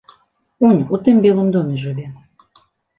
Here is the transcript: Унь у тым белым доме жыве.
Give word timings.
Унь 0.69 0.81
у 0.95 1.01
тым 1.09 1.15
белым 1.27 1.47
доме 1.59 1.75
жыве. 1.85 2.07